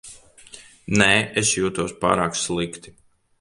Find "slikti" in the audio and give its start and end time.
2.47-2.97